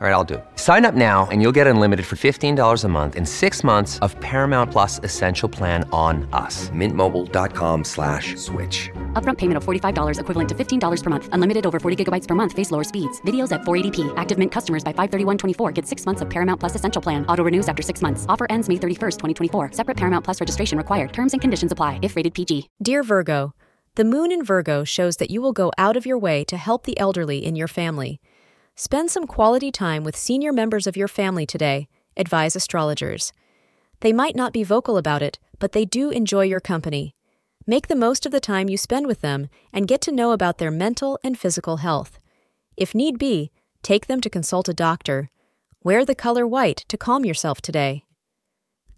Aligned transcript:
All 0.00 0.08
right, 0.08 0.12
I'll 0.12 0.24
do 0.24 0.34
it. 0.34 0.44
Sign 0.56 0.84
up 0.84 0.94
now 0.94 1.28
and 1.30 1.40
you'll 1.40 1.52
get 1.52 1.68
unlimited 1.68 2.04
for 2.04 2.16
$15 2.16 2.84
a 2.84 2.88
month 2.88 3.14
in 3.14 3.24
six 3.24 3.62
months 3.62 4.00
of 4.00 4.18
Paramount 4.18 4.72
Plus 4.72 4.98
Essential 5.04 5.48
Plan 5.48 5.88
on 5.92 6.28
us. 6.32 6.68
Mintmobile.com 6.70 7.84
slash 7.84 8.34
switch. 8.34 8.90
Upfront 9.12 9.38
payment 9.38 9.56
of 9.56 9.64
$45 9.64 10.18
equivalent 10.18 10.48
to 10.48 10.54
$15 10.54 11.02
per 11.02 11.10
month. 11.10 11.28
Unlimited 11.30 11.64
over 11.64 11.78
40 11.78 12.04
gigabytes 12.04 12.26
per 12.26 12.34
month. 12.34 12.52
Face 12.52 12.72
lower 12.72 12.82
speeds. 12.82 13.20
Videos 13.20 13.52
at 13.52 13.60
480p. 13.62 14.12
Active 14.16 14.36
Mint 14.36 14.50
customers 14.50 14.82
by 14.82 14.92
531.24 14.92 15.72
get 15.72 15.86
six 15.86 16.04
months 16.04 16.22
of 16.22 16.28
Paramount 16.28 16.58
Plus 16.58 16.74
Essential 16.74 17.00
Plan. 17.00 17.24
Auto 17.26 17.44
renews 17.44 17.68
after 17.68 17.82
six 17.82 18.02
months. 18.02 18.26
Offer 18.28 18.48
ends 18.50 18.68
May 18.68 18.76
31st, 18.76 19.16
2024. 19.16 19.70
Separate 19.72 19.96
Paramount 19.96 20.24
Plus 20.24 20.40
registration 20.40 20.76
required. 20.76 21.12
Terms 21.12 21.34
and 21.34 21.40
conditions 21.40 21.70
apply 21.70 22.00
if 22.02 22.16
rated 22.16 22.34
PG. 22.34 22.68
Dear 22.82 23.04
Virgo, 23.04 23.54
the 23.94 24.04
moon 24.04 24.32
in 24.32 24.44
Virgo 24.44 24.82
shows 24.82 25.18
that 25.18 25.30
you 25.30 25.40
will 25.40 25.52
go 25.52 25.70
out 25.78 25.96
of 25.96 26.04
your 26.04 26.18
way 26.18 26.42
to 26.44 26.56
help 26.56 26.82
the 26.82 26.98
elderly 26.98 27.44
in 27.44 27.54
your 27.54 27.68
family. 27.68 28.20
Spend 28.76 29.08
some 29.08 29.28
quality 29.28 29.70
time 29.70 30.02
with 30.02 30.16
senior 30.16 30.52
members 30.52 30.88
of 30.88 30.96
your 30.96 31.06
family 31.06 31.46
today, 31.46 31.86
advise 32.16 32.56
astrologers. 32.56 33.32
They 34.00 34.12
might 34.12 34.34
not 34.34 34.52
be 34.52 34.64
vocal 34.64 34.96
about 34.96 35.22
it, 35.22 35.38
but 35.60 35.70
they 35.70 35.84
do 35.84 36.10
enjoy 36.10 36.42
your 36.42 36.58
company. 36.58 37.14
Make 37.68 37.86
the 37.86 37.94
most 37.94 38.26
of 38.26 38.32
the 38.32 38.40
time 38.40 38.68
you 38.68 38.76
spend 38.76 39.06
with 39.06 39.20
them 39.20 39.48
and 39.72 39.86
get 39.86 40.00
to 40.02 40.12
know 40.12 40.32
about 40.32 40.58
their 40.58 40.72
mental 40.72 41.20
and 41.22 41.38
physical 41.38 41.78
health. 41.78 42.18
If 42.76 42.96
need 42.96 43.16
be, 43.16 43.52
take 43.84 44.08
them 44.08 44.20
to 44.20 44.28
consult 44.28 44.68
a 44.68 44.74
doctor. 44.74 45.30
Wear 45.84 46.04
the 46.04 46.16
color 46.16 46.44
white 46.44 46.84
to 46.88 46.98
calm 46.98 47.24
yourself 47.24 47.62
today. 47.62 48.04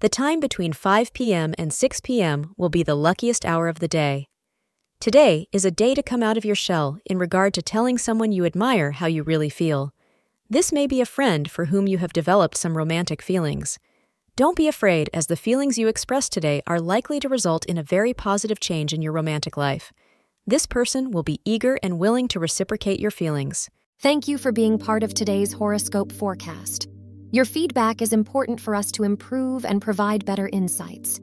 The 0.00 0.08
time 0.08 0.40
between 0.40 0.72
5 0.72 1.12
p.m. 1.12 1.54
and 1.56 1.72
6 1.72 2.00
p.m. 2.00 2.54
will 2.56 2.70
be 2.70 2.82
the 2.82 2.96
luckiest 2.96 3.46
hour 3.46 3.68
of 3.68 3.78
the 3.78 3.88
day. 3.88 4.29
Today 5.00 5.48
is 5.50 5.64
a 5.64 5.70
day 5.70 5.94
to 5.94 6.02
come 6.02 6.22
out 6.22 6.36
of 6.36 6.44
your 6.44 6.54
shell 6.54 6.98
in 7.06 7.16
regard 7.16 7.54
to 7.54 7.62
telling 7.62 7.96
someone 7.96 8.32
you 8.32 8.44
admire 8.44 8.90
how 8.90 9.06
you 9.06 9.22
really 9.22 9.48
feel. 9.48 9.94
This 10.50 10.74
may 10.74 10.86
be 10.86 11.00
a 11.00 11.06
friend 11.06 11.50
for 11.50 11.64
whom 11.66 11.88
you 11.88 11.96
have 11.96 12.12
developed 12.12 12.54
some 12.58 12.76
romantic 12.76 13.22
feelings. 13.22 13.78
Don't 14.36 14.58
be 14.58 14.68
afraid, 14.68 15.08
as 15.14 15.26
the 15.26 15.36
feelings 15.36 15.78
you 15.78 15.88
express 15.88 16.28
today 16.28 16.60
are 16.66 16.78
likely 16.78 17.18
to 17.18 17.30
result 17.30 17.64
in 17.64 17.78
a 17.78 17.82
very 17.82 18.12
positive 18.12 18.60
change 18.60 18.92
in 18.92 19.00
your 19.00 19.12
romantic 19.12 19.56
life. 19.56 19.90
This 20.46 20.66
person 20.66 21.10
will 21.10 21.22
be 21.22 21.40
eager 21.46 21.78
and 21.82 21.98
willing 21.98 22.28
to 22.28 22.38
reciprocate 22.38 23.00
your 23.00 23.10
feelings. 23.10 23.70
Thank 24.00 24.28
you 24.28 24.36
for 24.36 24.52
being 24.52 24.78
part 24.78 25.02
of 25.02 25.14
today's 25.14 25.54
horoscope 25.54 26.12
forecast. 26.12 26.88
Your 27.30 27.46
feedback 27.46 28.02
is 28.02 28.12
important 28.12 28.60
for 28.60 28.74
us 28.74 28.92
to 28.92 29.04
improve 29.04 29.64
and 29.64 29.80
provide 29.80 30.26
better 30.26 30.50
insights. 30.52 31.22